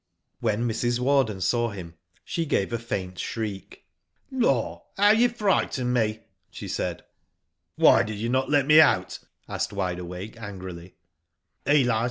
When 0.39 0.67
Mrs. 0.67 0.99
Warden 0.99 1.41
saw 1.41 1.69
him 1.69 1.93
she 2.25 2.43
gave 2.47 2.73
a 2.73 2.79
faint 2.79 3.19
shriek. 3.19 3.85
*'Lor, 4.31 4.81
how 4.97 5.11
you 5.11 5.29
frightened 5.29 5.93
me," 5.93 6.21
she 6.49 6.67
said. 6.67 7.03
"Why 7.75 8.01
did 8.01 8.17
you 8.17 8.27
not 8.29 8.49
let 8.49 8.65
me 8.65 8.81
out?" 8.81 9.19
asked 9.47 9.71
Wide 9.71 9.99
Awake, 9.99 10.41
angrily. 10.41 10.95